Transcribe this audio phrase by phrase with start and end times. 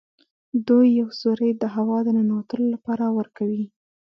[0.67, 3.65] دوی یو سوری د هوا د ننوتلو لپاره ورکوي.